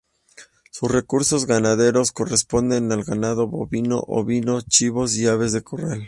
Sus 0.71 0.89
recursos 0.89 1.45
ganaderos 1.45 2.11
corresponden 2.11 2.91
a 2.91 2.95
Ganado 3.03 3.45
bovino, 3.45 3.99
ovino, 4.07 4.61
chivos 4.61 5.15
y 5.17 5.27
aves 5.27 5.51
de 5.51 5.61
corral. 5.61 5.99